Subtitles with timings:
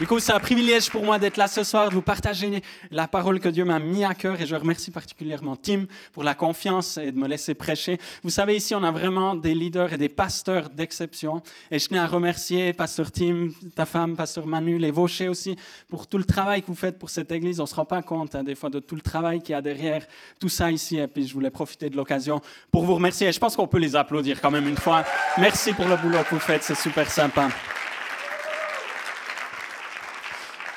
[0.00, 3.06] Du coup, c'est un privilège pour moi d'être là ce soir, de vous partager la
[3.06, 6.96] parole que Dieu m'a mis à cœur et je remercie particulièrement Tim pour la confiance
[6.96, 7.98] et de me laisser prêcher.
[8.22, 12.00] Vous savez, ici, on a vraiment des leaders et des pasteurs d'exception et je tenais
[12.00, 15.54] à remercier Pasteur Tim, ta femme, Pasteur Manu, les Vauchers aussi,
[15.90, 17.60] pour tout le travail que vous faites pour cette église.
[17.60, 19.54] On ne se rend pas compte hein, des fois de tout le travail qu'il y
[19.54, 20.06] a derrière
[20.38, 22.40] tout ça ici et puis je voulais profiter de l'occasion
[22.72, 25.04] pour vous remercier et je pense qu'on peut les applaudir quand même une fois.
[25.36, 27.50] Merci pour le boulot que vous faites, c'est super sympa.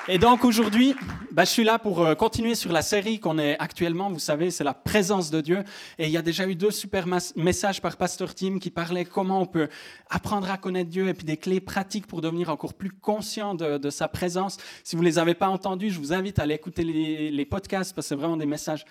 [0.09, 0.95] Et donc aujourd'hui,
[1.31, 4.11] bah, je suis là pour euh, continuer sur la série qu'on est actuellement.
[4.11, 5.63] Vous savez, c'est la présence de Dieu.
[5.97, 7.05] Et il y a déjà eu deux super
[7.37, 9.69] messages par Pasteur Tim qui parlaient comment on peut
[10.09, 13.89] apprendre à connaître Dieu et puis des clés pratiques pour devenir encore plus conscient de,
[13.89, 14.57] sa présence.
[14.83, 17.45] Si vous ne les avez pas entendus, je vous invite à aller écouter les, les
[17.45, 18.83] podcasts parce que c'est vraiment des messages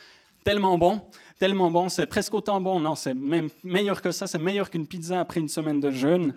[0.44, 1.02] tellement bons,
[1.38, 1.90] tellement bons.
[1.90, 2.80] C'est presque autant bon.
[2.80, 4.26] Non, c'est même meilleur que ça.
[4.26, 6.32] C'est meilleur qu'une pizza après une semaine de jeûne.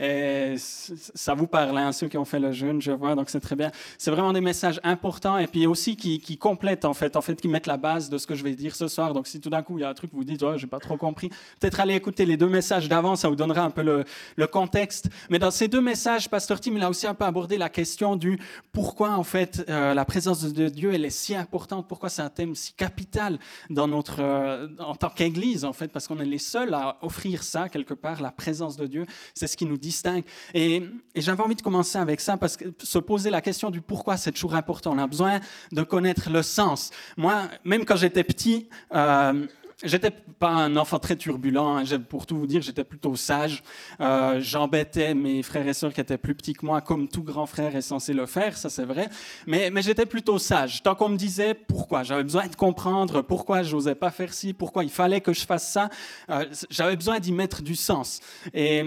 [0.00, 3.40] Et ça vous parle, hein, ceux qui ont fait le jeûne, je vois, donc c'est
[3.40, 3.70] très bien.
[3.98, 7.40] C'est vraiment des messages importants et puis aussi qui, qui, complètent, en fait, en fait,
[7.40, 9.14] qui mettent la base de ce que je vais dire ce soir.
[9.14, 10.80] Donc si tout d'un coup il y a un truc, vous dites, oh, j'ai pas
[10.80, 11.28] trop compris,
[11.60, 14.04] peut-être aller écouter les deux messages d'avant, ça vous donnera un peu le,
[14.36, 15.08] le, contexte.
[15.30, 18.16] Mais dans ces deux messages, Pasteur Tim, il a aussi un peu abordé la question
[18.16, 18.38] du
[18.72, 22.30] pourquoi, en fait, euh, la présence de Dieu, elle est si importante, pourquoi c'est un
[22.30, 23.38] thème si capital
[23.70, 27.42] dans notre, euh, en tant qu'Église, en fait, parce qu'on est les seuls à offrir
[27.42, 29.06] ça, quelque part, la présence de Dieu.
[29.34, 30.24] C'est ce qui nous distingue.
[30.54, 30.82] Et,
[31.16, 34.32] j'avais envie de commencer avec ça parce que se poser la question du pourquoi c'est
[34.32, 34.92] toujours important.
[34.92, 35.40] On a besoin
[35.72, 36.90] de connaître le sens.
[37.16, 39.46] Moi, même quand j'étais petit, euh,
[39.82, 41.84] J'étais pas un enfant très turbulent, hein.
[42.08, 43.62] pour tout vous dire, j'étais plutôt sage.
[44.00, 47.46] Euh, j'embêtais mes frères et sœurs qui étaient plus petits que moi, comme tout grand
[47.46, 49.08] frère est censé le faire, ça c'est vrai.
[49.46, 50.82] Mais, j'étais plutôt sage.
[50.82, 54.52] Tant qu'on me disait pourquoi, j'avais besoin de comprendre pourquoi je n'osais pas faire ci,
[54.52, 55.88] pourquoi il fallait que je fasse ça,
[56.30, 58.20] euh, j'avais besoin d'y mettre du sens.
[58.52, 58.84] Et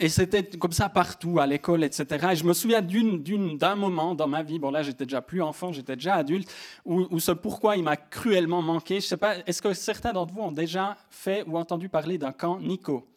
[0.00, 2.28] et c'était comme ça partout, à l'école, etc.
[2.32, 5.72] Et je me souviens d'un moment dans ma vie, bon là j'étais déjà plus enfant,
[5.72, 6.50] j'étais déjà adulte,
[6.84, 9.00] où, où ce pourquoi il m'a cruellement manqué.
[9.00, 12.32] Je sais pas, est-ce que certains d'entre vous ont déjà fait ou entendu parler d'un
[12.32, 13.09] camp Nico?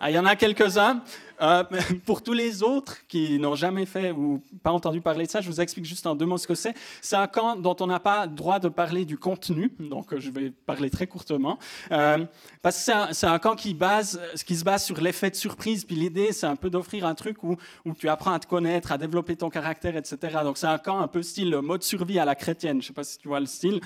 [0.00, 1.02] Ah, il y en a quelques-uns.
[1.40, 1.62] Euh,
[2.06, 5.48] pour tous les autres qui n'ont jamais fait ou pas entendu parler de ça, je
[5.48, 6.74] vous explique juste en deux mots ce que c'est.
[7.00, 10.30] C'est un camp dont on n'a pas droit de parler du contenu, donc euh, je
[10.30, 11.58] vais parler très courtement.
[11.92, 12.24] Euh,
[12.62, 15.96] parce que c'est un, camp qui, base, qui se base sur l'effet de surprise, puis
[15.96, 18.98] l'idée, c'est un peu d'offrir un truc où, où tu apprends à te connaître, à
[18.98, 20.38] développer ton caractère, etc.
[20.42, 22.92] Donc c'est un camp un peu style mode survie à la chrétienne, je ne sais
[22.92, 23.80] pas si tu vois le style.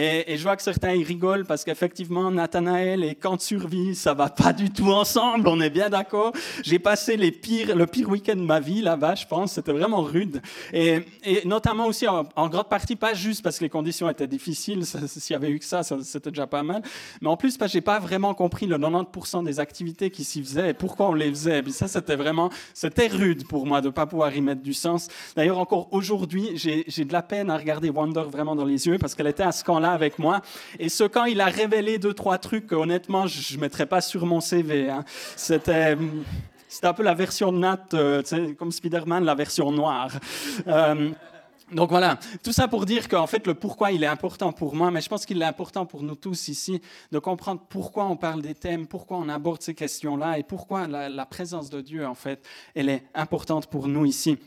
[0.00, 4.28] Et, je vois que certains ils rigolent parce qu'effectivement, Nathanaël et de survie, ça va
[4.28, 6.32] pas du tout ensemble, on est bien d'accord.
[6.62, 10.02] J'ai passé les pires, le pire week-end de ma vie là-bas, je pense, c'était vraiment
[10.02, 10.40] rude.
[10.72, 11.02] Et,
[11.44, 15.36] notamment aussi, en, grande partie, pas juste parce que les conditions étaient difficiles, s'il y
[15.36, 16.82] avait eu que ça, c'était déjà pas mal,
[17.20, 20.42] mais en plus parce que j'ai pas vraiment compris le 90% des activités qui s'y
[20.42, 21.58] faisaient et pourquoi on les faisait.
[21.58, 25.08] Et ça, c'était vraiment, c'était rude pour moi de pas pouvoir y mettre du sens.
[25.34, 29.16] D'ailleurs, encore aujourd'hui, j'ai de la peine à regarder Wonder vraiment dans les yeux parce
[29.16, 30.40] qu'elle était à ce camp avec moi.
[30.78, 34.26] Et ce camp, il a révélé deux, trois trucs honnêtement, je ne mettrais pas sur
[34.26, 34.90] mon CV.
[34.90, 35.04] Hein.
[35.36, 35.96] C'était.
[36.70, 38.22] C'était un peu la version Nat, euh,
[38.58, 40.12] comme Spider-Man, la version noire.
[40.66, 41.10] Euh,
[41.72, 44.90] donc voilà, tout ça pour dire qu'en fait le pourquoi il est important pour moi,
[44.90, 46.80] mais je pense qu'il est important pour nous tous ici
[47.12, 51.26] de comprendre pourquoi on parle des thèmes, pourquoi on aborde ces questions-là et pourquoi la,
[51.26, 54.38] présence de Dieu en fait, elle est importante pour nous ici.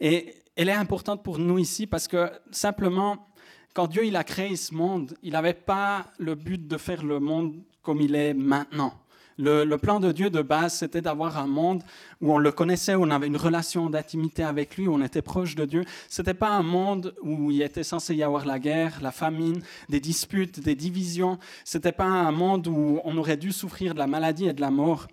[0.00, 3.28] Et elle est importante pour nous ici parce que simplement
[3.74, 7.20] quand Dieu il a créé ce monde, il n'avait pas le but de faire le
[7.20, 8.94] monde comme il est maintenant.
[9.38, 11.82] Le, plan de Dieu de base, c'était d'avoir un monde
[12.20, 15.22] où on le connaissait, où on avait une relation d'intimité avec lui, où on était
[15.22, 15.84] proche de Dieu.
[16.08, 19.62] Ce n'était pas un monde où il était censé y avoir la guerre, la famine,
[19.88, 21.38] des disputes, des divisions.
[21.64, 24.60] Ce n'était pas un monde où on aurait dû souffrir de la maladie et de
[24.60, 25.08] la mort.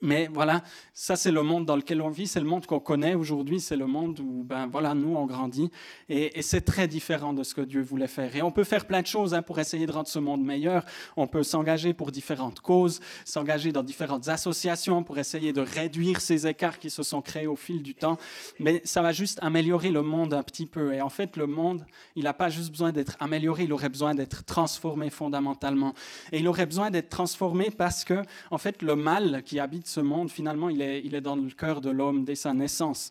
[0.00, 0.62] Mais voilà,
[0.94, 3.76] ça c'est le monde dans lequel on vit, c'est le monde qu'on connaît aujourd'hui, c'est
[3.76, 5.70] le monde où ben voilà nous on grandit
[6.08, 8.34] et, c'est très différent de ce que Dieu voulait faire.
[8.36, 10.84] Et on peut faire plein de choses hein, pour essayer de rendre ce monde meilleur.
[11.16, 16.46] On peut s'engager pour différentes causes, s'engager dans différentes associations pour essayer de réduire ces
[16.46, 18.18] écarts qui se sont créés au fil du temps.
[18.60, 20.94] Mais ça va juste améliorer le monde un petit peu.
[20.94, 21.84] Et en fait le monde,
[22.14, 25.92] il n'a pas juste besoin d'être amélioré, il aurait besoin d'être transformé fondamentalement.
[26.32, 30.00] Et il aurait besoin d'être transformé parce que en fait le mal qui habite ce
[30.00, 33.10] monde, finalement, il est, dans le cœur de l'homme dès sa naissance.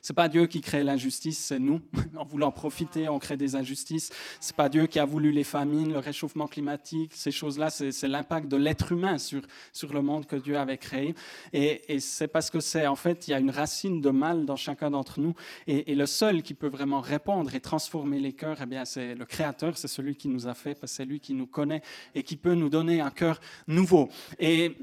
[0.00, 1.80] C'est pas Dieu qui crée l'injustice, c'est nous.
[2.16, 4.10] En voulant profiter, on crée des injustices.
[4.38, 7.70] C'est pas Dieu qui a voulu les famines, le réchauffement climatique, ces choses-là.
[7.70, 9.42] C'est l'impact de l'être humain sur,
[9.92, 11.14] le monde que Dieu avait créé.
[11.52, 14.56] Et, c'est parce que c'est, en fait, il y a une racine de mal dans
[14.56, 15.34] chacun d'entre nous.
[15.66, 19.76] Et, le seul qui peut vraiment répondre et transformer les cœurs, eh c'est le Créateur,
[19.78, 21.82] c'est celui qui nous a fait, c'est lui qui nous connaît
[22.14, 24.08] et qui peut nous donner un cœur nouveau.
[24.38, 24.76] Et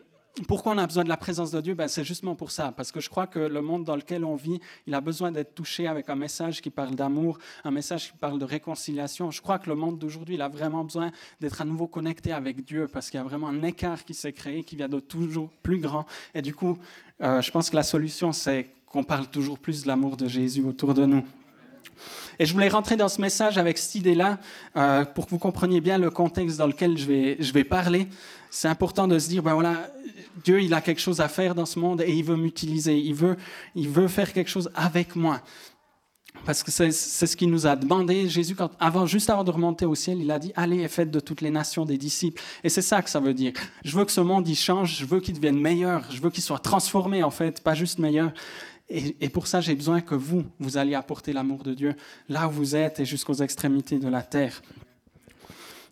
[0.47, 1.73] pourquoi on a besoin de la présence de Dieu?
[1.73, 4.35] Ben, C'est justement pour ça, parce que je crois que le monde dans lequel on
[4.35, 8.17] vit, il a besoin d'être touché avec un message qui parle d'amour, un message qui
[8.17, 9.31] parle de réconciliation.
[9.31, 11.11] Je crois que le monde d'aujourd'hui, il a vraiment besoin
[11.41, 14.33] d'être à nouveau connecté avec Dieu, parce qu'il y a vraiment un écart qui s'est
[14.33, 16.05] créé, qui vient de toujours plus grand.
[16.33, 16.77] Et du coup,
[17.21, 20.63] euh, je pense que la solution, c'est qu'on parle toujours plus de l'amour de Jésus
[20.63, 21.23] autour de nous.
[22.39, 24.39] Et je voulais rentrer dans ce message avec cette idée-là
[24.75, 28.07] euh, pour que vous compreniez bien le contexte dans lequel je vais, je vais parler.
[28.49, 29.91] C'est important de se dire, ben voilà,
[30.43, 32.97] Dieu, il a quelque chose à faire dans ce monde et il veut m'utiliser.
[32.97, 33.37] Il veut,
[33.75, 35.41] il veut faire quelque chose avec moi.
[36.45, 38.29] Parce que c'est ce qu'il nous a demandé.
[38.29, 41.11] Jésus, quand, avant, juste avant de remonter au ciel, il a dit Allez et faites
[41.11, 42.41] de toutes les nations des disciples.
[42.63, 43.53] Et c'est ça que ça veut dire.
[43.83, 46.43] Je veux que ce monde il change, je veux qu'il devienne meilleur, je veux qu'il
[46.43, 48.31] soit transformé en fait, pas juste meilleur.
[48.89, 51.95] Et, et pour ça, j'ai besoin que vous, vous alliez apporter l'amour de Dieu
[52.27, 54.61] là où vous êtes et jusqu'aux extrémités de la terre.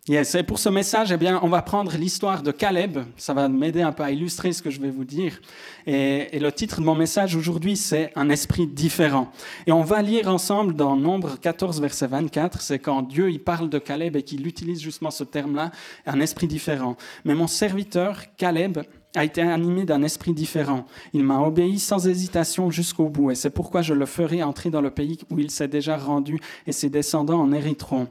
[0.08, 0.34] Yes.
[0.36, 3.00] Et pour ce message, eh bien, on va prendre l'histoire de Caleb.
[3.18, 5.38] Ça va m'aider un peu à illustrer ce que je vais vous dire.
[5.86, 9.30] Et, et le titre de mon message aujourd'hui, c'est Un esprit différent.
[9.66, 12.62] Et on va lire ensemble dans Nombre 14, verset 24.
[12.62, 15.72] C'est quand Dieu il parle de Caleb et qu'il utilise justement ce terme-là,
[16.06, 16.96] un esprit différent.
[17.26, 18.78] Mais mon serviteur, Caleb,
[19.14, 20.86] a été animé d'un esprit différent.
[21.12, 23.30] Il m'a obéi sans hésitation jusqu'au bout.
[23.30, 26.40] Et c'est pourquoi je le ferai entrer dans le pays où il s'est déjà rendu
[26.66, 28.08] et ses descendants en hériteront.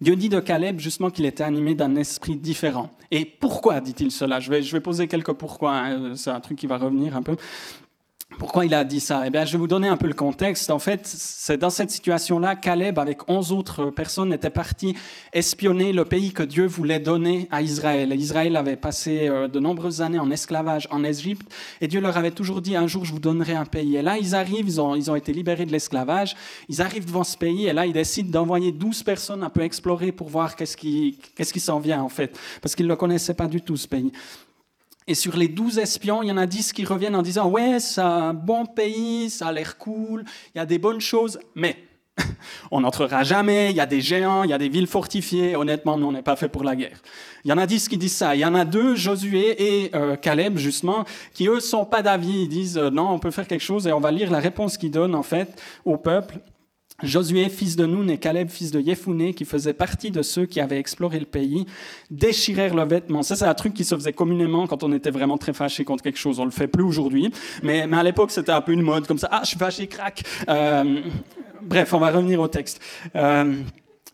[0.00, 2.90] Dieu dit de Caleb justement qu'il était animé d'un esprit différent.
[3.10, 4.40] Et pourquoi dit-il cela?
[4.40, 6.14] Je vais, je vais poser quelques pourquoi, hein.
[6.16, 7.36] c'est un truc qui va revenir un peu.
[8.38, 9.24] Pourquoi il a dit ça?
[9.26, 10.70] Eh bien, je vais vous donner un peu le contexte.
[10.70, 14.96] En fait, c'est dans cette situation-là, Caleb, avec onze autres personnes, était parti
[15.32, 18.12] espionner le pays que Dieu voulait donner à Israël.
[18.14, 22.30] Israël avait passé euh, de nombreuses années en esclavage en Égypte, et Dieu leur avait
[22.30, 23.96] toujours dit, un jour, je vous donnerai un pays.
[23.96, 26.34] Et là, ils arrivent, ils ont, ils ont été libérés de l'esclavage,
[26.68, 30.12] ils arrivent devant ce pays, et là, ils décident d'envoyer douze personnes un peu explorer
[30.12, 33.34] pour voir qu'est-ce qui, qu'est-ce qui s'en vient, en fait, parce qu'ils ne le connaissaient
[33.34, 34.12] pas du tout, ce pays.
[35.10, 37.80] Et sur les douze espions, il y en a dix qui reviennent en disant Ouais,
[37.80, 40.22] c'est un bon pays, ça a l'air cool,
[40.54, 41.78] il y a des bonnes choses, mais
[42.70, 45.94] on n'entrera jamais, il y a des géants, il y a des villes fortifiées, honnêtement,
[45.94, 47.02] on n'est pas fait pour la guerre.
[47.44, 48.36] Il y en a dix qui disent ça.
[48.36, 51.04] Il y en a deux, Josué et euh, Caleb, justement,
[51.34, 52.42] qui, eux, sont pas d'avis.
[52.42, 54.78] Ils disent euh, Non, on peut faire quelque chose, et on va lire la réponse
[54.78, 56.38] qu'ils donnent, en fait, au peuple.
[57.02, 60.60] Josué, fils de Noun, et Caleb, fils de Yefouné, qui faisaient partie de ceux qui
[60.60, 61.66] avaient exploré le pays,
[62.10, 63.22] déchirèrent leurs vêtements.
[63.22, 66.02] Ça, c'est un truc qui se faisait communément quand on était vraiment très fâché contre
[66.02, 66.38] quelque chose.
[66.40, 67.32] On le fait plus aujourd'hui,
[67.62, 69.28] mais, mais à l'époque, c'était un peu une mode comme ça.
[69.30, 70.22] Ah, je suis fâché, crac.
[70.48, 71.00] Euh,
[71.62, 72.80] bref, on va revenir au texte.
[73.14, 73.54] Euh,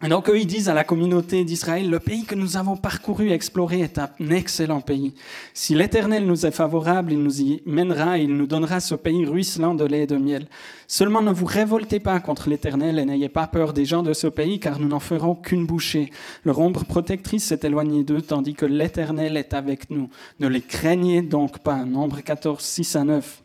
[0.04, 3.30] et donc eux, ils disent à la communauté d'Israël, le pays que nous avons parcouru
[3.30, 5.14] exploré est un excellent pays.
[5.54, 9.24] Si l'Éternel nous est favorable, il nous y mènera et il nous donnera ce pays
[9.24, 10.48] ruisselant de lait et de miel.
[10.86, 14.26] Seulement ne vous révoltez pas contre l'Éternel et n'ayez pas peur des gens de ce
[14.26, 16.10] pays, car nous n'en ferons qu'une bouchée.
[16.44, 20.10] Leur ombre protectrice s'est éloignée d'eux, tandis que l'Éternel est avec nous.
[20.40, 21.86] Ne les craignez donc pas.
[21.86, 23.42] Nombre 14, 6 à 9.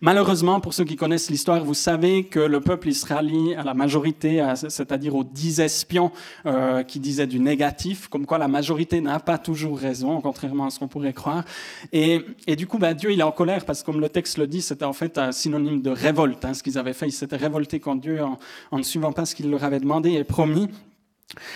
[0.00, 4.44] Malheureusement, pour ceux qui connaissent l'histoire, vous savez que le peuple israélien, à la majorité,
[4.54, 6.10] c'est-à-dire aux dix espions
[6.46, 10.70] euh, qui disaient du négatif, comme quoi la majorité n'a pas toujours raison, contrairement à
[10.70, 11.44] ce qu'on pourrait croire.
[11.92, 12.24] Et,
[12.56, 14.62] du coup, ben, Dieu, il est en colère parce que, comme le texte le dit,
[14.62, 16.44] c'était en fait un synonyme de révolte.
[16.44, 18.38] Hein, ce qu'ils avaient fait, ils s'étaient révoltés contre Dieu en,
[18.70, 20.68] en ne suivant pas ce qu'il leur avait demandé et promis.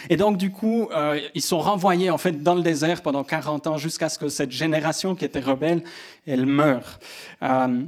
[0.08, 3.66] Et donc, du coup, euh, ils sont renvoyés en fait dans le désert pendant 40
[3.68, 5.84] ans jusqu'à ce que cette génération qui était rebelle,
[6.26, 6.98] elle meure.
[7.42, 7.82] Euh,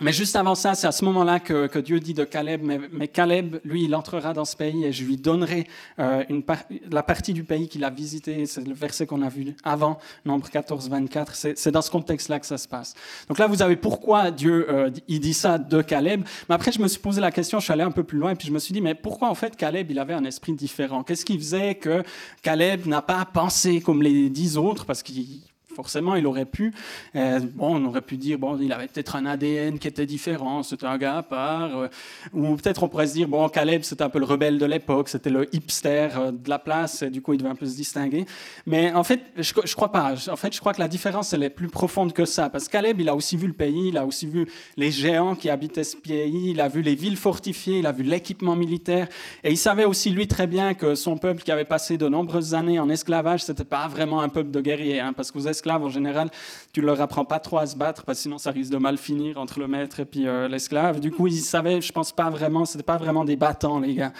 [0.00, 2.80] mais juste avant ça, c'est à ce moment-là que, que, Dieu dit de Caleb, mais,
[2.92, 5.66] mais, Caleb, lui, il entrera dans ce pays et je lui donnerai
[5.98, 6.42] euh, une
[6.90, 8.46] la partie du pays qu'il a visité.
[8.46, 11.34] C'est le verset qu'on a vu avant, Nombre 14, 24.
[11.34, 12.94] C'est dans ce contexte-là que ça se passe.
[13.28, 16.24] Donc là, vous avez pourquoi Dieu, euh, il dit ça de Caleb.
[16.48, 18.32] Mais après, je me suis posé la question, je suis allé un peu plus loin,
[18.32, 20.52] et puis je me suis dit, mais pourquoi en fait Caleb, il avait un esprit
[20.52, 21.02] différent?
[21.02, 22.02] Qu'est-ce qui faisait que
[22.42, 24.86] Caleb n'a pas pensé comme les dix autres?
[24.86, 25.40] Parce qu'il
[25.80, 26.74] Forcément, il aurait pu.
[27.16, 30.62] Euh, bon, on aurait pu dire, bon, il avait peut-être un ADN qui était différent,
[30.62, 31.74] c'était un gars à part.
[31.74, 31.88] Euh,
[32.34, 35.08] ou peut-être on pourrait se dire, bon, Caleb, c'était un peu le rebelle de l'époque,
[35.08, 37.76] c'était le hipster euh, de la place, et du coup, il devait un peu se
[37.76, 38.26] distinguer.
[38.66, 40.12] Mais en fait, je, je crois pas.
[40.30, 42.50] En fait, je crois que la différence, elle est plus profonde que ça.
[42.50, 44.46] Parce que Caleb, il a aussi vu le pays, il a aussi vu
[44.76, 48.02] les géants qui habitaient ce pays, il a vu les villes fortifiées, il a vu
[48.02, 49.08] l'équipement militaire.
[49.44, 52.52] Et il savait aussi, lui, très bien que son peuple qui avait passé de nombreuses
[52.52, 55.00] années en esclavage, c'était pas vraiment un peuple de guerriers.
[55.00, 56.30] Hein, parce que vous esclaves, en général,
[56.72, 58.98] tu leur apprends pas trop à se battre, parce que sinon ça risque de mal
[58.98, 61.00] finir entre le maître et puis euh, l'esclave.
[61.00, 64.12] Du coup, ils savaient, je pense pas vraiment, c'était pas vraiment des battants, les gars.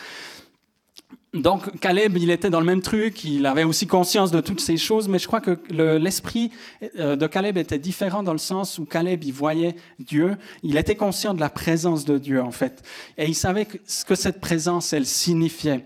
[1.33, 4.76] Donc Caleb, il était dans le même truc, il avait aussi conscience de toutes ces
[4.76, 6.50] choses, mais je crois que l'esprit
[6.99, 10.97] euh, de Caleb était différent dans le sens où Caleb, il voyait Dieu, il était
[10.97, 12.83] conscient de la présence de Dieu en fait,
[13.16, 15.85] et il savait ce que cette présence, elle signifiait.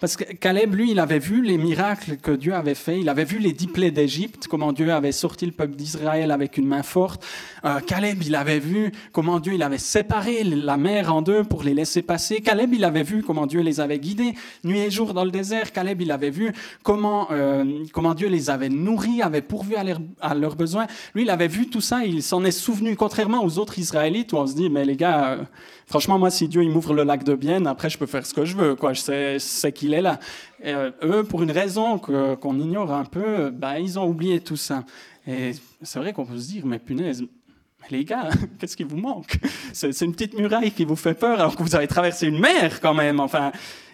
[0.00, 3.24] Parce que Caleb, lui, il avait vu les miracles que Dieu avait faits, il avait
[3.24, 6.82] vu les dix plaies d'Égypte, comment Dieu avait sorti le peuple d'Israël avec une main
[6.82, 7.24] forte.
[7.64, 11.62] Euh, Caleb, il avait vu comment Dieu il avait séparé la mer en deux pour
[11.62, 12.40] les laisser passer.
[12.40, 15.72] Caleb, il avait vu comment Dieu les avait guidés nuit et jour dans le désert.
[15.72, 16.52] Caleb, il avait vu
[16.82, 20.86] comment, euh, comment Dieu les avait nourris, avait pourvu à, leurs besoins.
[21.14, 24.36] Lui, il avait vu tout ça, il s'en est souvenu, contrairement aux autres Israélites où
[24.36, 25.44] on se dit, mais les gars, euh,
[25.92, 28.32] Franchement, moi, si Dieu il m'ouvre le lac de Bienne, après, je peux faire ce
[28.32, 28.74] que je veux.
[28.76, 28.94] Quoi.
[28.94, 30.18] Je sais, qu'il est là.
[30.64, 34.84] Euh, eux, pour une raison qu'on ignore un peu, bah, ils ont oublié tout ça.
[35.26, 35.52] Et
[35.82, 37.24] c'est vrai qu'on peut se dire, mais punaise,
[37.90, 38.28] les gars,
[38.58, 39.38] qu'est-ce qui vous manque?
[39.72, 42.80] C'est une petite muraille qui vous fait peur alors que vous avez traversé une mer
[42.80, 43.20] quand même.
[43.20, 43.52] Enfin,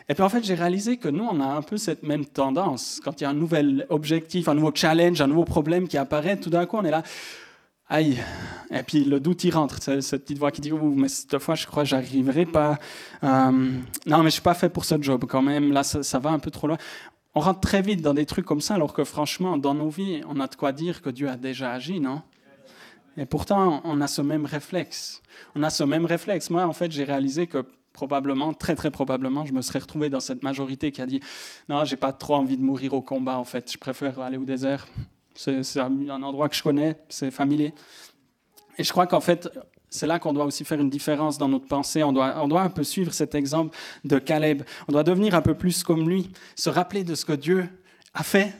[0.09, 3.01] et puis en fait, j'ai réalisé que nous, on a un peu cette même tendance.
[3.05, 6.39] Quand il y a un nouvel objectif, un nouveau challenge, un nouveau problème qui apparaît,
[6.39, 7.03] tout d'un coup, on est là.
[7.91, 8.19] Aïe.
[8.71, 11.55] Et puis le doute y rentre, cette petite voix qui dit oh, mais cette fois
[11.55, 12.79] je crois que j'arriverai pas.
[13.25, 13.51] Euh,
[14.07, 15.73] non mais je suis pas fait pour ce job quand même.
[15.73, 16.77] Là ça, va un peu trop loin.
[17.35, 20.21] On rentre très vite dans des trucs comme ça alors que franchement dans nos vies
[20.29, 22.21] on a de quoi dire que Dieu a déjà agi, non?
[23.17, 25.23] Et pourtant on a ce même réflexe.
[25.55, 26.51] On a ce même réflexe.
[26.51, 27.65] Moi en fait j'ai réalisé que
[27.95, 31.21] probablement, très très probablement, je me serais retrouvé dans cette majorité qui a dit
[31.71, 33.73] non j'ai pas trop envie de mourir au combat en fait.
[33.73, 34.87] Je préfère aller au désert.
[35.39, 37.73] C'est un endroit que je connais, c'est familier.
[38.77, 39.49] Et je crois qu'en fait,
[39.89, 42.03] c'est là qu'on doit aussi faire une différence dans notre pensée.
[42.03, 44.63] On doit, on doit un peu suivre cet exemple de Caleb.
[44.89, 47.69] On doit devenir un peu plus comme lui, se rappeler de ce que Dieu
[48.15, 48.53] a fait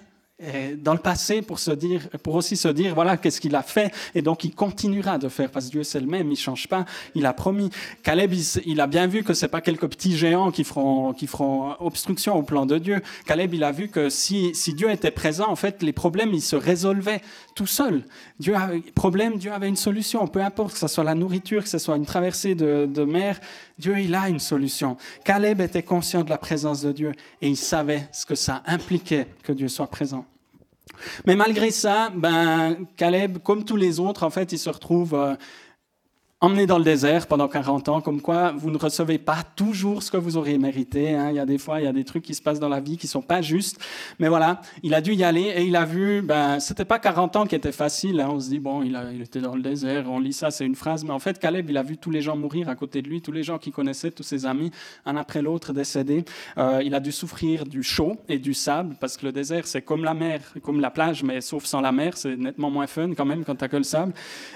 [0.77, 3.93] dans le passé pour, se dire, pour aussi se dire, voilà, qu'est-ce qu'il a fait,
[4.15, 6.85] et donc il continuera de faire, parce que Dieu c'est le même, il change pas,
[7.15, 7.71] il a promis.
[8.05, 8.33] Caleb,
[8.65, 12.37] il, a bien vu que c'est pas quelques petits géants qui feront, qui feront obstruction
[12.37, 13.01] au plan de Dieu.
[13.27, 16.43] Caleb, il a vu que si, si Dieu était présent, en fait, les problèmes, ils
[16.43, 17.21] se résolvaient
[17.59, 18.05] tout seuls.
[18.39, 21.69] Dieu avait, problème, Dieu avait une solution, peu importe que ce soit la nourriture, que
[21.69, 23.41] ce soit une traversée de, de mer,
[23.81, 24.97] Dieu, il a une solution.
[25.25, 27.13] Caleb était conscient de la présence de Dieu
[27.43, 30.25] et il savait ce que ça impliquait que Dieu soit présent.
[31.27, 35.35] Mais malgré ça, ben, Caleb, comme tous les autres, en fait, il se retrouve euh,
[36.41, 40.11] emmené dans le désert pendant 40 ans, comme quoi vous ne recevez pas toujours ce
[40.13, 41.15] que vous auriez mérité.
[41.15, 41.31] Hein.
[41.31, 42.79] Il y a des fois, il y a des trucs qui se passent dans la
[42.79, 43.81] vie qui sont pas justes.
[44.21, 47.35] Mais voilà, il a dû y aller et il a vu, ben, c'était pas 40
[47.35, 48.21] ans qui était facile.
[48.21, 48.29] Hein.
[48.31, 50.65] On se dit, bon, il, a, il était dans le désert, on lit ça, c'est
[50.65, 51.03] une phrase.
[51.03, 53.21] Mais en fait, Caleb, il a vu tous les gens mourir à côté de lui,
[53.21, 54.71] tous les gens qu'il connaissait, tous ses amis,
[55.07, 56.25] un après l'autre décédés.
[56.57, 59.83] Euh, il a dû souffrir du chaud et du sable, parce que le désert, c'est
[59.83, 63.11] comme la mer, comme la plage, mais sauf sans la mer, c'est nettement moins fun
[63.17, 64.13] quand même quand t'as que le sable.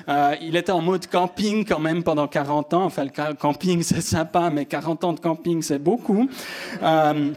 [0.09, 2.85] Euh, il était en mode camping quand même pendant 40 ans.
[2.85, 6.29] Enfin, le camping, c'est sympa, mais 40 ans de camping, c'est beaucoup.
[6.83, 7.33] Euh,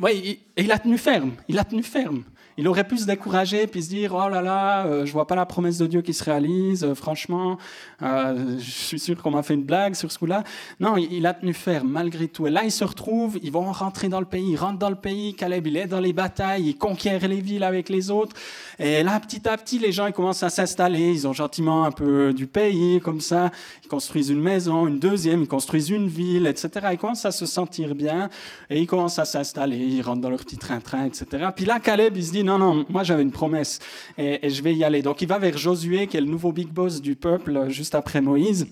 [0.00, 1.32] oui, il a tenu ferme.
[1.48, 2.24] Il a tenu ferme.
[2.60, 5.34] Il aurait pu se décourager puis se dire oh là là, euh, je vois pas
[5.34, 6.84] la promesse de Dieu qui se réalise.
[6.84, 7.56] Euh, franchement,
[8.02, 10.44] euh, je suis sûr qu'on m'a fait une blague sur ce coup-là.
[10.78, 12.46] Non, il, a tenu ferme malgré tout.
[12.46, 14.94] Et là, il se retrouve, ils vont rentrer dans le pays, ils rentrent dans le
[14.94, 15.32] pays.
[15.32, 18.36] Caleb, il est dans les batailles, il conquiert les villes avec les autres.
[18.78, 21.12] Et là, petit à petit, les gens ils commencent à s'installer.
[21.12, 23.50] Ils ont gentiment un peu du pays comme ça.
[23.82, 26.88] Ils construisent une maison, une deuxième, ils construisent une ville, etc.
[26.92, 28.28] Ils commencent à se sentir bien
[28.68, 29.78] et ils commencent à s'installer.
[29.78, 31.26] Ils rentrent dans leur petit train-train, etc.
[31.56, 33.78] Puis là, Caleb, il se dit non, non, moi j'avais une promesse
[34.18, 35.02] et, je vais y aller.
[35.02, 38.20] Donc il va vers Josué, qui est le nouveau big boss du peuple, juste après
[38.20, 38.66] Moïse.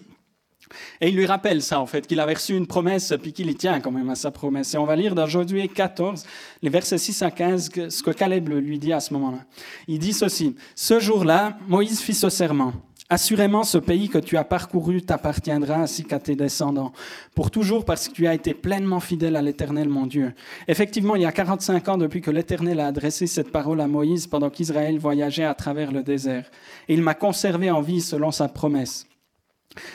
[1.00, 3.54] Et il lui rappelle ça, en fait, qu'il avait reçu une promesse, puis qu'il y
[3.54, 4.74] tient quand même à sa promesse.
[4.74, 6.26] Et on va lire dans Josué 14,
[6.60, 9.38] les versets 6 à 15, ce que Caleb lui dit à ce moment-là.
[9.86, 12.72] Il dit ceci, Ce jour-là, Moïse fit ce serment.
[13.10, 16.92] Assurément, ce pays que tu as parcouru t'appartiendra ainsi qu'à tes descendants,
[17.34, 20.34] pour toujours parce que tu as été pleinement fidèle à l'Éternel, mon Dieu.
[20.66, 24.26] Effectivement, il y a 45 ans depuis que l'Éternel a adressé cette parole à Moïse
[24.26, 26.50] pendant qu'Israël voyageait à travers le désert.
[26.86, 29.06] Et il m'a conservé en vie selon sa promesse.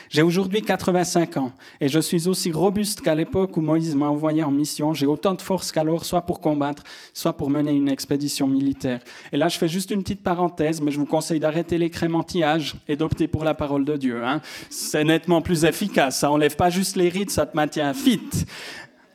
[0.08, 4.42] J'ai aujourd'hui 85 ans et je suis aussi robuste qu'à l'époque où Moïse m'a envoyé
[4.42, 4.94] en mission.
[4.94, 9.00] J'ai autant de force qu'alors, soit pour combattre, soit pour mener une expédition militaire.
[9.32, 12.76] Et là, je fais juste une petite parenthèse, mais je vous conseille d'arrêter les crémentillages
[12.88, 14.24] et d'opter pour la parole de Dieu.
[14.24, 14.40] Hein.
[14.70, 16.20] C'est nettement plus efficace.
[16.20, 18.20] Ça enlève pas juste les rides, ça te maintient fit.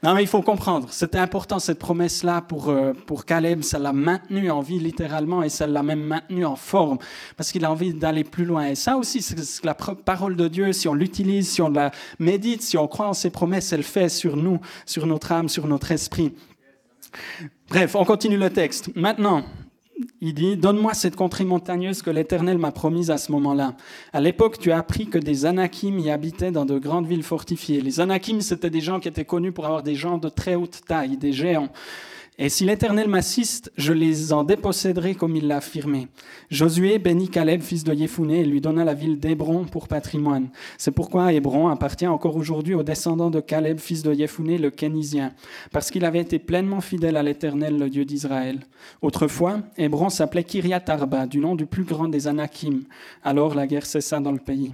[0.01, 3.91] Non, mais il faut comprendre, c'était important cette promesse-là pour, euh, pour Caleb, ça l'a
[3.91, 6.99] maintenu en vie littéralement et ça l'a même maintenu en forme
[7.35, 8.67] parce qu'il a envie d'aller plus loin.
[8.67, 12.61] Et ça aussi, c'est la parole de Dieu, si on l'utilise, si on la médite,
[12.61, 15.91] si on croit en ses promesses, elle fait sur nous, sur notre âme, sur notre
[15.91, 16.33] esprit.
[17.67, 18.95] Bref, on continue le texte.
[18.95, 19.43] Maintenant,
[20.21, 23.75] il dit, Donne-moi cette contrée montagneuse que l'Éternel m'a promise à ce moment-là.
[24.13, 27.81] À l'époque, tu as appris que des Anakim y habitaient dans de grandes villes fortifiées.
[27.81, 30.81] Les Anakim, c'était des gens qui étaient connus pour avoir des gens de très haute
[30.87, 31.69] taille, des géants.
[32.41, 36.07] Et si l'Éternel m'assiste, je les en déposséderai comme il l'a affirmé.
[36.49, 40.47] Josué bénit Caleb, fils de Yéphoné, et lui donna la ville d'Hébron pour patrimoine.
[40.77, 45.33] C'est pourquoi Hébron appartient encore aujourd'hui aux descendants de Caleb, fils de Yéphoné, le Kénisien,
[45.73, 48.61] parce qu'il avait été pleinement fidèle à l'Éternel, le Dieu d'Israël.
[49.01, 52.83] Autrefois, Hébron s'appelait Kiriat Arba, du nom du plus grand des Anakim.
[53.21, 54.71] Alors la guerre cessa dans le pays.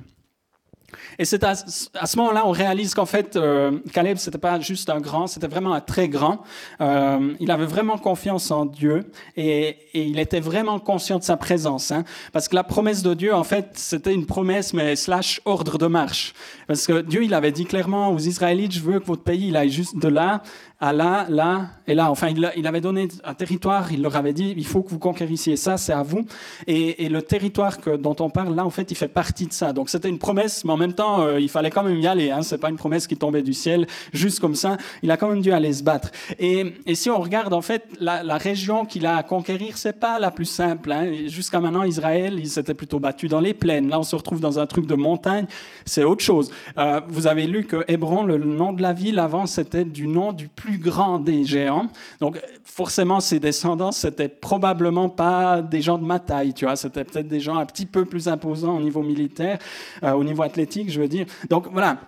[1.19, 4.99] Et c'est à, ce moment-là, on réalise qu'en fait, euh, Caleb, c'était pas juste un
[4.99, 6.43] grand, c'était vraiment un très grand.
[6.81, 11.37] Euh, il avait vraiment confiance en Dieu et, et, il était vraiment conscient de sa
[11.37, 11.91] présence.
[11.91, 15.77] Hein, parce que la promesse de Dieu, en fait, c'était une promesse, mais slash ordre
[15.77, 16.33] de marche.
[16.67, 19.57] Parce que Dieu, il avait dit clairement aux Israélites, je veux que votre pays, il
[19.57, 20.41] aille juste de là
[20.79, 22.11] à là, là et là.
[22.11, 25.55] Enfin, il, avait donné un territoire, il leur avait dit, il faut que vous conquérissiez
[25.55, 26.25] ça, c'est à vous.
[26.67, 29.53] Et, et le territoire que, dont on parle là, en fait, il fait partie de
[29.53, 29.73] ça.
[29.73, 32.31] Donc c'était une promesse, mais en même temps, euh, il fallait quand même y aller.
[32.31, 32.41] Hein.
[32.41, 34.77] C'est pas une promesse qui tombait du ciel, juste comme ça.
[35.03, 36.11] Il a quand même dû aller se battre.
[36.39, 40.19] Et, si on regarde, en fait, la, la région qu'il a à conquérir, c'est pas
[40.19, 40.91] la plus simple.
[40.91, 41.11] Hein.
[41.27, 43.89] Jusqu'à maintenant, Israël, il s'était plutôt battu dans les plaines.
[43.89, 45.45] Là, on se retrouve dans un truc de montagne.
[45.85, 46.51] C'est autre chose.
[46.77, 50.33] Euh, vous avez lu que Hébron, le nom de la ville avant, c'était du nom
[50.33, 51.87] du plus grand des géants.
[52.19, 56.75] Donc, forcément, ses descendants, c'était probablement pas des gens de ma taille, tu vois.
[56.75, 59.59] C'était peut-être des gens un petit peu plus imposants au niveau militaire,
[60.03, 61.25] euh, au niveau athlétique, je veux dire.
[61.49, 61.99] Donc, voilà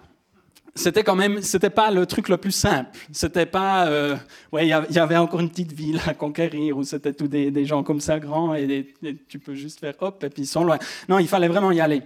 [0.78, 2.90] c'était quand même, c'était pas le truc le plus simple.
[3.12, 4.16] C'était pas, euh,
[4.52, 7.84] ouais, il y avait encore une petite ville à conquérir où c'était tous des, gens
[7.84, 8.94] comme ça grands et,
[9.28, 10.78] tu peux juste faire hop et puis ils sont loin.
[11.10, 12.02] Non, il fallait vraiment y aller.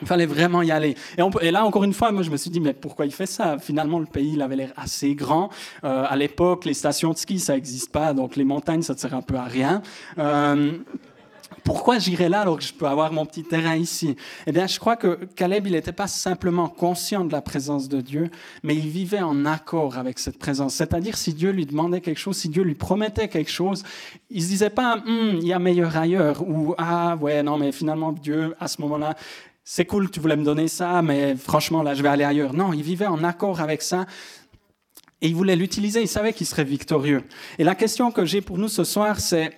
[0.00, 0.96] Il fallait vraiment y aller.
[1.16, 3.12] Et, on, et, là, encore une fois, moi, je me suis dit, mais pourquoi il
[3.12, 3.58] fait ça?
[3.58, 5.50] Finalement, le pays, il avait l'air assez grand.
[5.84, 8.98] Euh, à l'époque, les stations de ski, ça n'existe pas, donc les montagnes, ça ne
[8.98, 9.82] sert un peu à rien.
[10.18, 10.72] Euh,
[11.64, 14.16] pourquoi j'irais là alors que je peux avoir mon petit terrain ici?
[14.46, 18.00] Eh bien, je crois que Caleb, il n'était pas simplement conscient de la présence de
[18.00, 18.30] Dieu,
[18.62, 20.74] mais il vivait en accord avec cette présence.
[20.74, 23.82] C'est-à-dire, si Dieu lui demandait quelque chose, si Dieu lui promettait quelque chose,
[24.30, 27.72] il se disait pas, hum, il y a meilleur ailleurs, ou ah ouais, non, mais
[27.72, 29.14] finalement, Dieu, à ce moment-là,
[29.64, 32.52] c'est cool, tu voulais me donner ça, mais franchement, là, je vais aller ailleurs.
[32.52, 34.06] Non, il vivait en accord avec ça.
[35.20, 37.22] Et il voulait l'utiliser, il savait qu'il serait victorieux.
[37.58, 39.52] Et la question que j'ai pour nous ce soir, c'est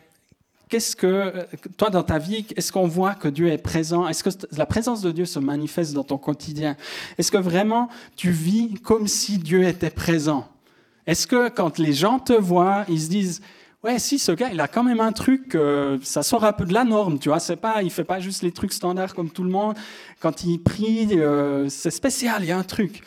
[0.69, 1.47] qu'est-ce que,
[1.77, 4.07] toi, dans ta vie, est-ce qu'on voit que Dieu est présent?
[4.09, 6.77] Est-ce que la présence de Dieu se manifeste dans ton quotidien?
[7.19, 10.49] Est-ce que vraiment tu vis comme si Dieu était présent?
[11.07, 13.43] Est-ce que quand les gens te voient, ils se disent,
[13.83, 16.65] ouais, si ce gars, il a quand même un truc, euh, ça sort un peu
[16.65, 17.39] de la norme, tu vois.
[17.39, 19.77] C'est pas, il fait pas juste les trucs standards comme tout le monde.
[20.21, 23.03] Quand il prie, euh, c'est spécial, il y a un truc.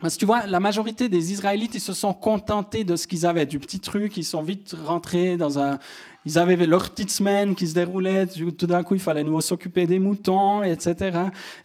[0.00, 3.26] Parce que tu vois, la majorité des Israélites, ils se sont contentés de ce qu'ils
[3.26, 4.16] avaient, du petit truc.
[4.16, 5.78] Ils sont vite rentrés dans un,
[6.24, 8.26] ils avaient leur petite semaine qui se déroulait.
[8.26, 11.18] Tout d'un coup, il fallait nous s'occuper des moutons, etc.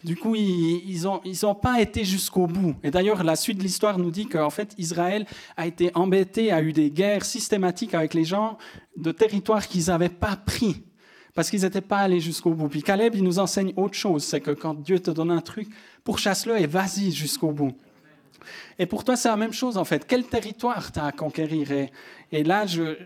[0.04, 2.74] Du coup, ils n'ont ils ont pas été jusqu'au bout.
[2.82, 6.62] Et d'ailleurs, la suite de l'histoire nous dit qu'en fait, Israël a été embêté, a
[6.62, 8.56] eu des guerres systématiques avec les gens
[8.96, 10.82] de territoires qu'ils n'avaient pas pris
[11.34, 12.68] parce qu'ils n'étaient pas allés jusqu'au bout.
[12.68, 15.68] Puis Caleb, il nous enseigne autre chose, c'est que quand Dieu te donne un truc,
[16.04, 17.72] pourchasse-le et vas-y jusqu'au bout.
[18.78, 20.06] Et pour toi, c'est la même chose en fait.
[20.06, 21.72] Quel territoire tu as à conquérir?
[21.72, 21.92] Et,
[22.30, 22.96] et là, je,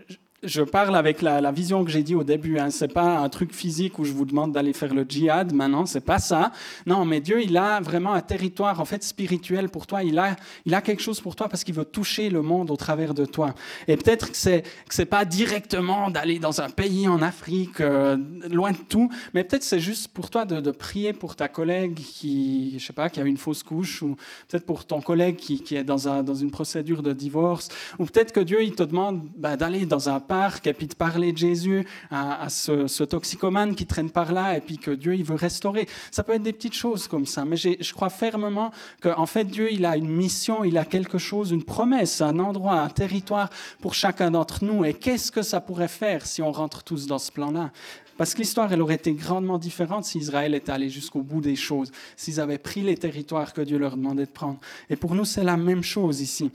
[0.43, 2.59] je parle avec la, vision que j'ai dit au début.
[2.59, 2.69] Hein.
[2.69, 5.51] C'est pas un truc physique où je vous demande d'aller faire le djihad.
[5.51, 6.51] Maintenant, c'est pas ça.
[6.85, 10.03] Non, mais Dieu, il a vraiment un territoire en fait spirituel pour toi.
[10.03, 12.75] Il a, il a quelque chose pour toi parce qu'il veut toucher le monde au
[12.75, 13.55] travers de toi.
[13.87, 18.17] Et peut-être que c'est que c'est pas directement d'aller dans un pays en Afrique, euh,
[18.51, 22.77] loin de tout, mais peut-être c'est juste pour toi de, prier pour ta collègue qui,
[22.77, 24.15] je sais pas, qui a une fausse couche, ou
[24.47, 28.05] peut-être pour ton collègue qui, qui est dans, un, dans une procédure de divorce, ou
[28.05, 31.31] peut-être que Dieu, il te demande bah, d'aller dans un parc et puis de parler
[31.31, 35.35] de Jésus à, ce, toxicomane qui traîne par là et puis que Dieu il veut
[35.35, 35.87] restaurer.
[36.11, 39.71] Ça peut être des petites choses comme ça, mais je crois fermement qu'en fait Dieu
[39.71, 43.49] il a une mission, il a quelque chose, une promesse, un endroit, un territoire
[43.81, 44.85] pour chacun d'entre nous.
[44.85, 47.71] Et qu'est-ce que ça pourrait faire si on rentre tous dans ce plan-là?
[48.17, 51.55] Parce que l'histoire, elle aurait été grandement différente si Israël était allé jusqu'au bout des
[51.55, 54.59] choses, s'ils avaient pris les territoires que Dieu leur demandait de prendre.
[54.89, 56.51] Et pour nous, c'est la même chose ici.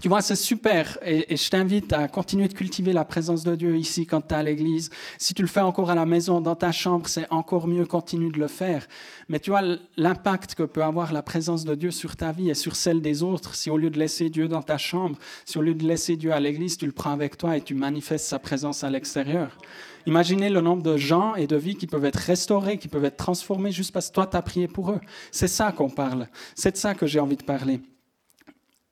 [0.00, 3.76] Tu vois, c'est super et, je t'invite à continuer de cultiver la présence de Dieu
[3.76, 4.90] ici quand tu es à l'église.
[5.16, 8.30] Si tu le fais encore à la maison, dans ta chambre, c'est encore mieux, continue
[8.30, 8.86] de le faire.
[9.30, 9.62] Mais tu vois
[9.96, 13.22] l'impact que peut avoir la présence de Dieu sur ta vie et sur celle des
[13.22, 16.16] autres si au lieu de laisser Dieu dans ta chambre, si au lieu de laisser
[16.16, 19.56] Dieu à l'église, tu le prends avec toi et tu manifestes sa présence à l'extérieur.
[20.04, 23.16] Imaginez le nombre de gens et de vies qui peuvent être restaurés, qui peuvent être
[23.16, 25.00] transformés juste parce que toi, tu as prié pour eux.
[25.32, 26.28] C'est ça qu'on parle.
[26.54, 27.80] C'est de ça que j'ai envie de parler.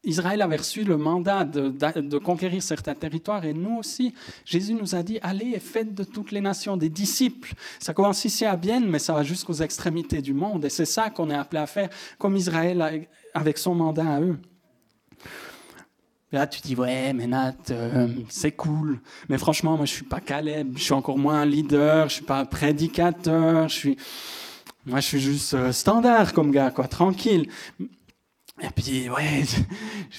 [0.04, 4.14] Israël avait reçu le mandat de, conquérir certains territoires et nous aussi,
[4.44, 7.54] Jésus nous a dit, allez et faites de toutes les nations des disciples.
[7.78, 11.10] Ça commence ici à Bienne, mais ça va jusqu'aux extrémités du monde et c'est ça
[11.10, 11.88] qu'on est appelé à faire,
[12.18, 14.38] comme Israël avec son mandat à eux.
[16.32, 19.00] là, tu dis, ouais, mais Nat, euh, c'est cool.
[19.28, 20.76] Mais franchement, moi, je suis pas Caleb.
[20.76, 22.08] Je suis encore moins un leader.
[22.08, 23.68] Je suis pas un prédicateur.
[23.68, 23.96] Je suis,
[24.86, 27.48] moi, je suis juste euh, standard comme gars, quoi, tranquille.
[28.62, 29.42] Et puis, ouais,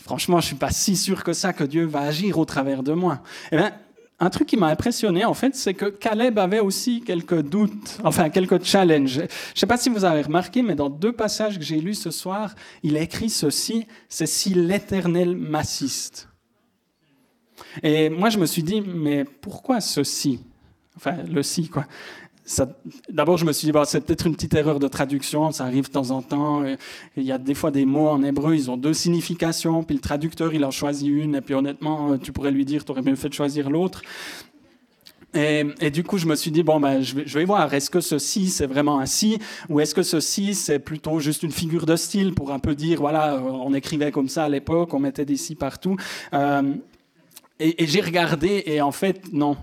[0.04, 2.91] franchement, je suis pas si sûr que ça que Dieu va agir au travers de
[2.91, 3.21] moi.
[3.52, 3.71] Eh bien,
[4.19, 8.30] un truc qui m'a impressionné, en fait, c'est que Caleb avait aussi quelques doutes, enfin
[8.30, 9.15] quelques challenges.
[9.15, 11.95] Je ne sais pas si vous avez remarqué, mais dans deux passages que j'ai lus
[11.95, 16.30] ce soir, il a écrit ceci, c'est si l'Éternel m'assiste.
[17.84, 20.39] Et moi, je me suis dit, mais pourquoi ceci?
[20.95, 21.86] Enfin, le si, quoi.
[23.10, 25.93] D'abord, je me suis dit, c'est peut-être une petite erreur de traduction, ça arrive de
[25.93, 26.63] temps en temps.
[27.17, 30.01] Il y a des fois des mots en hébreu, ils ont deux significations, puis le
[30.01, 33.15] traducteur, il en choisit une, et puis honnêtement, tu pourrais lui dire, tu aurais mieux
[33.15, 34.03] fait de choisir l'autre.
[35.34, 38.49] Et, du coup, je me suis dit, bon, ben, je, vais, voir, est-ce que ceci,
[38.49, 42.34] c'est vraiment un si, ou est-ce que ceci, c'est plutôt juste une figure de style
[42.34, 45.55] pour un peu dire, voilà, on écrivait comme ça à l'époque, on mettait des si
[45.55, 45.97] partout.
[46.34, 46.75] Euh,
[47.60, 49.58] et j'ai regardé, et en fait, non,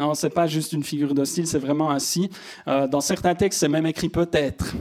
[0.00, 2.30] non, c'est pas juste une figure de style, c'est vraiment ainsi.
[2.66, 4.74] Euh, dans certains textes, c'est même écrit peut-être.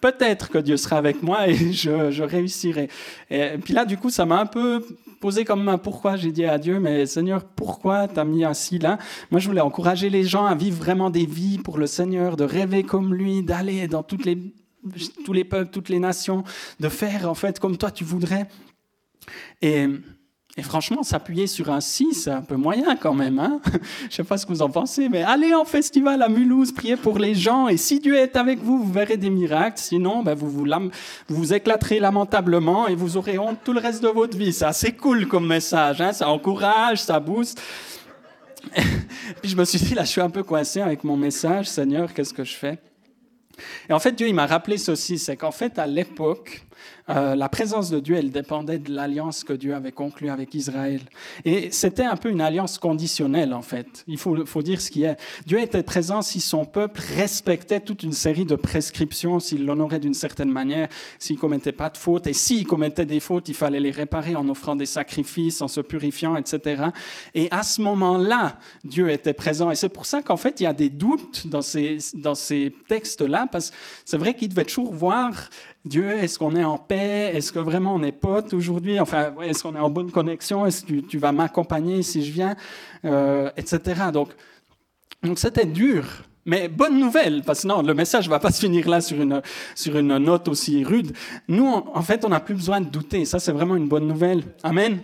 [0.00, 2.88] Peut-être que Dieu sera avec moi et je, réussirai.
[3.28, 4.86] Et, puis là, du coup, ça m'a un peu
[5.20, 6.14] posé comme un pourquoi.
[6.14, 8.98] J'ai dit à Dieu, mais Seigneur, pourquoi t'as mis ainsi là?
[9.32, 12.44] Moi, je voulais encourager les gens à vivre vraiment des vies pour le Seigneur, de
[12.44, 14.38] rêver comme lui, d'aller dans toutes les,
[15.24, 16.44] tous les peuples, toutes les nations,
[16.78, 18.46] de faire en fait comme toi tu voudrais.
[19.60, 19.88] Et
[20.58, 23.38] et franchement, s'appuyer sur un si, c'est un peu moyen quand même.
[23.38, 23.58] Hein
[24.00, 26.72] Je ne sais pas ce que vous en pensez, mais allez en festival à Mulhouse,
[26.72, 29.78] priez pour les gens, et si Dieu est avec vous, vous verrez des miracles.
[29.78, 30.66] Sinon, ben, vous, vous,
[31.28, 34.52] vous, éclaterez lamentablement et vous aurez honte tout le reste de votre vie.
[34.52, 37.58] C'est assez cool comme message, hein ça encourage, ça booste.
[39.40, 42.12] Puis je me suis dit, là, je suis un peu coincé avec mon message, Seigneur,
[42.12, 42.78] qu'est-ce que je fais?
[43.88, 46.62] Et en fait, Dieu, il m'a rappelé ceci, c'est qu'en fait, à l'époque,
[47.08, 51.00] euh, la présence de Dieu, elle dépendait de l'alliance que Dieu avait conclue avec Israël.
[51.44, 54.04] Et c'était un peu une alliance conditionnelle, en fait.
[54.06, 55.16] Il faut, dire ce qui est.
[55.46, 60.14] Dieu était présent si son peuple respectait toute une série de prescriptions, s'il l'honorait d'une
[60.14, 62.26] certaine manière, s'il commettait pas de fautes.
[62.26, 65.80] Et s'il commettait des fautes, il fallait les réparer en offrant des sacrifices, en se
[65.80, 66.84] purifiant, etc.
[67.34, 69.70] Et à ce moment-là, Dieu était présent.
[69.70, 72.74] Et c'est pour ça qu'en fait, il y a des doutes dans ces, dans ces
[72.88, 75.48] textes-là, parce que c'est vrai qu'il devait toujours voir
[75.84, 77.32] Dieu, est-ce qu'on est en paix?
[77.34, 79.00] Est-ce que vraiment on est potes aujourd'hui?
[79.00, 80.64] Enfin, est-ce qu'on est en bonne connexion?
[80.64, 82.56] Est-ce que tu, vas m'accompagner si je viens?
[83.04, 83.80] Euh, Etc.
[84.12, 84.28] Donc,
[85.22, 86.04] donc c'était dur.
[86.44, 89.42] Mais bonne nouvelle, parce que non, le message va pas se finir là sur une,
[89.76, 91.12] sur une note aussi rude.
[91.46, 93.24] Nous, en fait, on n'a plus besoin de douter.
[93.24, 94.42] Ça, c'est vraiment une bonne nouvelle.
[94.64, 94.98] Amen.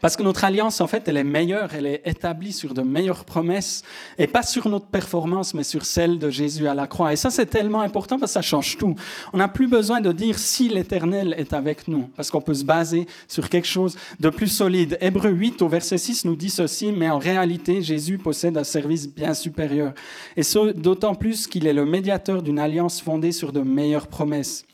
[0.00, 3.24] Parce que notre alliance, en fait, elle est meilleure, elle est établie sur de meilleures
[3.24, 3.82] promesses,
[4.18, 7.12] et pas sur notre performance, mais sur celle de Jésus à la croix.
[7.12, 8.94] Et ça, c'est tellement important parce que ça change tout.
[9.32, 12.64] On n'a plus besoin de dire si l'Éternel est avec nous, parce qu'on peut se
[12.64, 14.98] baser sur quelque chose de plus solide.
[15.00, 19.08] Hébreu 8 au verset 6 nous dit ceci, mais en réalité, Jésus possède un service
[19.08, 19.92] bien supérieur.
[20.36, 24.64] Et ce, d'autant plus qu'il est le médiateur d'une alliance fondée sur de meilleures promesses.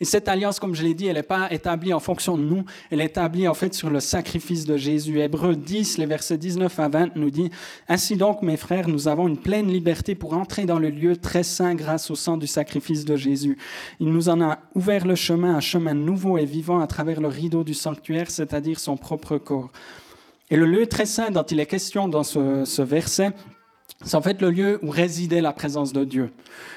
[0.00, 2.64] Et cette alliance, comme je l'ai dit, elle n'est pas établie en fonction de nous,
[2.90, 5.20] elle est établie en fait sur le sacrifice de Jésus.
[5.20, 7.50] Hébreu 10, les versets 19 à 20 nous dit,
[7.88, 11.42] Ainsi donc, mes frères, nous avons une pleine liberté pour entrer dans le lieu très
[11.42, 13.58] saint grâce au sang du sacrifice de Jésus.
[14.00, 17.28] Il nous en a ouvert le chemin, un chemin nouveau et vivant à travers le
[17.28, 19.70] rideau du sanctuaire, c'est-à-dire son propre corps.
[20.50, 23.30] Et le lieu très saint dont il est question dans ce, ce verset,
[24.04, 26.30] c'est en fait le lieu où résidait la présence de Dieu.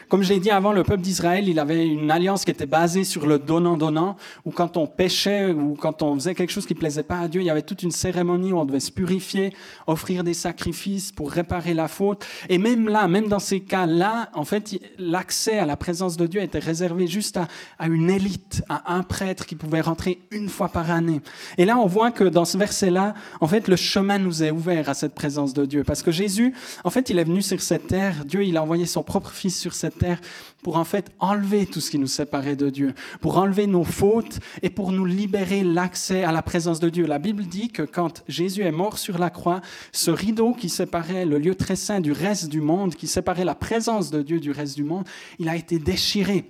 [0.10, 3.04] Comme je l'ai dit avant, le peuple d'Israël, il avait une alliance qui était basée
[3.04, 7.04] sur le donnant-donnant, où quand on péchait ou quand on faisait quelque chose qui plaisait
[7.04, 9.52] pas à Dieu, il y avait toute une cérémonie où on devait se purifier,
[9.88, 12.24] offrir des sacrifices pour réparer la faute.
[12.50, 16.42] Et même là, même dans ces cas-là, en fait, l'accès à la présence de Dieu
[16.42, 17.48] était réservé juste à,
[17.80, 21.22] à une élite, à un prêtre qui pouvait rentrer une fois par année.
[21.58, 24.88] Et là, on voit que dans ce verset-là, en fait, le chemin nous est ouvert
[24.88, 25.84] à cette présence de Dieu.
[25.84, 28.25] Parce que Jésus, en fait, il est venu sur cette terre.
[28.25, 30.19] Dieu, il a envoyé son propre Fils sur cette terre
[30.63, 34.39] pour en fait enlever tout ce qui nous séparait de Dieu, pour enlever nos fautes
[34.63, 37.06] et pour nous libérer l'accès à la présence de Dieu.
[37.06, 41.25] La Bible dit que quand Jésus est mort sur la croix, ce rideau qui séparait
[41.25, 44.51] le lieu très saint du reste du monde, qui séparait la présence de Dieu du
[44.51, 45.06] reste du monde,
[45.38, 46.45] il a été déchiré.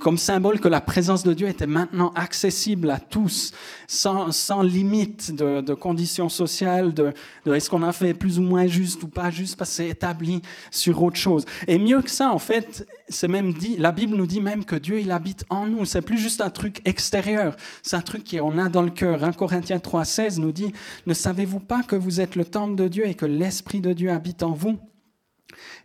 [0.00, 3.52] Comme symbole que la présence de Dieu était maintenant accessible à tous,
[3.86, 7.12] sans, limite de, conditions sociales, de,
[7.44, 9.88] de est-ce qu'on a fait plus ou moins juste ou pas juste, parce que c'est
[9.88, 11.44] établi sur autre chose.
[11.66, 14.76] Et mieux que ça, en fait, c'est même dit, la Bible nous dit même que
[14.76, 15.84] Dieu, il habite en nous.
[15.84, 19.24] C'est plus juste un truc extérieur, c'est un truc qu'on a dans le cœur.
[19.24, 20.72] 1 Corinthiens 3,16 nous dit,
[21.06, 24.10] ne savez-vous pas que vous êtes le temple de Dieu et que l'Esprit de Dieu
[24.10, 24.78] habite en vous?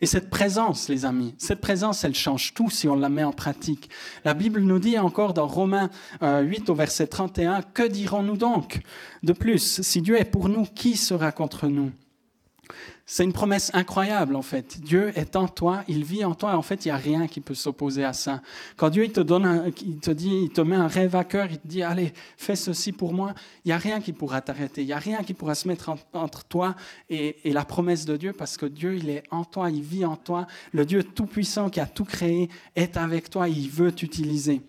[0.01, 3.31] Et cette présence, les amis, cette présence, elle change tout si on la met en
[3.31, 3.89] pratique.
[4.25, 5.89] La Bible nous dit encore dans Romains
[6.21, 8.81] 8 euh, au verset 31, Que dirons-nous donc?
[9.23, 11.91] De plus, si Dieu est pour nous, qui sera contre nous?
[13.05, 14.79] C'est une promesse incroyable, en fait.
[14.81, 17.27] Dieu est en toi, il vit en toi, et en fait, il n'y a rien
[17.27, 18.41] qui peut s'opposer à ça.
[18.77, 21.59] Quand Dieu te, donne il te dit, il te met un rêve à cœur, il
[21.59, 23.33] te dit, allez, fais ceci pour moi,
[23.65, 25.93] il n'y a rien qui pourra t'arrêter, il n'y a rien qui pourra se mettre
[26.13, 26.75] entre toi
[27.09, 30.05] et, et, la promesse de Dieu, parce que Dieu, il est en toi, il vit
[30.05, 30.47] en toi.
[30.71, 34.61] Le Dieu tout-puissant qui a tout créé est avec toi, il veut t'utiliser.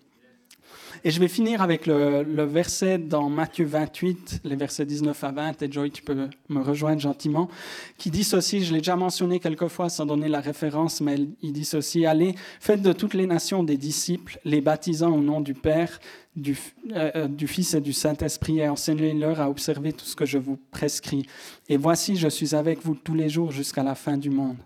[1.06, 5.62] Et je vais finir avec le, verset dans Matthieu 28, les versets 19 à 20,
[5.62, 7.50] et Joy, tu peux me rejoindre gentiment,
[7.98, 11.52] qui dit ceci, je l'ai déjà mentionné quelques fois sans donner la référence, mais il
[11.52, 15.52] dit ceci, allez, faites de toutes les nations des disciples, les baptisant au nom du
[15.52, 16.00] Père,
[16.36, 16.56] du,
[16.92, 20.38] euh, euh, du Fils et du Saint-Esprit, et enseignez-leur à observer tout ce que je
[20.38, 21.26] vous prescris.
[21.68, 24.56] Et voici, je suis avec vous tous les jours jusqu'à la fin du monde.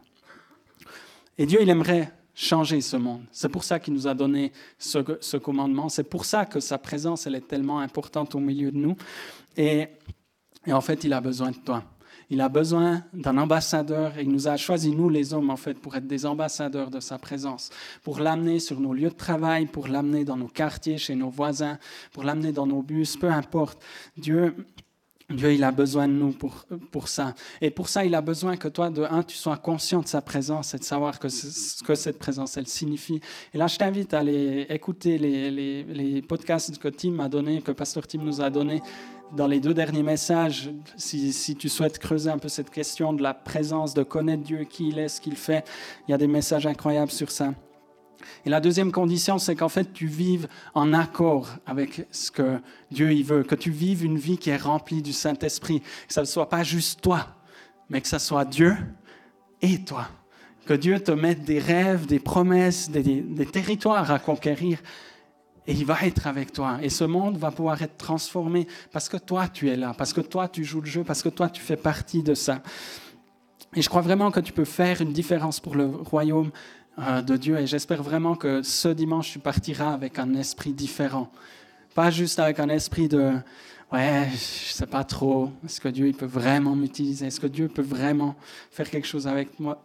[1.37, 3.22] Et Dieu, il aimerait changer ce monde.
[3.33, 5.88] C'est pour ça qu'il nous a donné ce, commandement.
[5.88, 8.96] C'est pour ça que sa présence, elle est tellement importante au milieu de nous.
[9.57, 9.88] Et,
[10.70, 11.83] en fait, il a besoin de toi.
[12.31, 14.12] Il a besoin d'un ambassadeur.
[14.20, 17.18] Il nous a choisi, nous les hommes, en fait, pour être des ambassadeurs de sa
[17.18, 17.70] présence,
[18.05, 21.77] pour l'amener sur nos lieux de travail, pour l'amener dans nos quartiers, chez nos voisins,
[22.12, 23.83] pour l'amener dans nos bus, peu importe.
[24.16, 24.55] Dieu,
[25.31, 27.35] Dieu, il a besoin de nous pour, pour ça.
[27.61, 30.23] Et pour ça, il a besoin que toi, de un, tu sois conscient de sa
[30.23, 33.21] présence et de savoir que ce que cette présence, elle signifie.
[33.53, 37.61] Et là, je t'invite à aller écouter les, les, les, podcasts que Tim a donné,
[37.61, 38.81] que Pasteur Tim nous a donné
[39.37, 40.71] dans les deux derniers messages.
[40.97, 44.64] Si, si tu souhaites creuser un peu cette question de la présence, de connaître Dieu,
[44.64, 45.62] qui il est, ce qu'il fait,
[46.07, 47.53] il y a des messages incroyables sur ça.
[48.44, 53.12] Et la deuxième condition, c'est qu'en fait, tu vives en accord avec ce que Dieu
[53.12, 56.26] y veut, que tu vives une vie qui est remplie du Saint-Esprit, que ça ne
[56.26, 57.26] soit pas juste toi,
[57.88, 58.76] mais que ça soit Dieu
[59.62, 60.09] et toi.
[60.66, 64.78] Que Dieu te mette des rêves, des promesses, des, des territoires à conquérir,
[65.68, 66.78] et il va être avec toi.
[66.83, 70.22] Et ce monde va pouvoir être transformé parce que toi, tu es là, parce que
[70.22, 72.62] toi, tu joues le jeu, parce que toi, tu fais partie de ça.
[73.74, 76.50] Et je crois vraiment que tu peux faire une différence pour le royaume
[76.98, 77.58] de Dieu.
[77.58, 81.30] Et j'espère vraiment que ce dimanche, tu partiras avec un esprit différent.
[81.94, 83.34] Pas juste avec un esprit de
[83.92, 87.26] ouais, je sais pas trop, est-ce que Dieu il peut vraiment m'utiliser?
[87.26, 88.37] Est-ce que Dieu peut vraiment
[88.70, 89.82] faire quelque chose avec moi?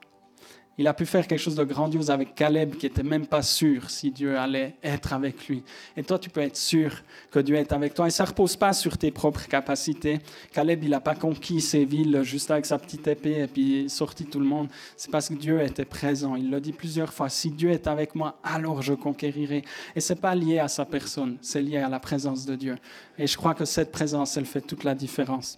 [0.78, 3.90] Il a pu faire quelque chose de grandiose avec Caleb qui n'était même pas sûr
[3.90, 5.64] si Dieu allait être avec lui.
[5.96, 6.92] Et toi, tu peux être sûr
[7.30, 8.08] que Dieu est avec toi.
[8.08, 10.20] Et ça ne repose pas sur tes propres capacités.
[10.52, 14.26] Caleb, il n'a pas conquis ces villes juste avec sa petite épée et puis sorti
[14.26, 14.68] tout le monde.
[14.98, 16.36] C'est parce que Dieu était présent.
[16.36, 17.30] Il l'a dit plusieurs fois.
[17.30, 19.64] Si Dieu est avec moi, alors je conquérirai.
[19.96, 22.76] Et ce n'est pas lié à sa personne, c'est lié à la présence de Dieu.
[23.18, 25.58] Et je crois que cette présence, elle fait toute la différence.